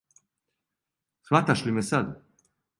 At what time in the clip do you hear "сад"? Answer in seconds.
1.89-2.07